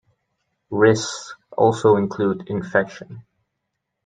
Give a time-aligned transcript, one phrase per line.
[0.71, 3.23] Risks also include infection.